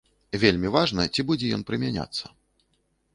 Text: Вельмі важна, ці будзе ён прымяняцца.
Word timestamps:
Вельмі 0.43 0.69
важна, 0.75 1.05
ці 1.13 1.25
будзе 1.31 1.51
ён 1.57 1.65
прымяняцца. 1.69 2.25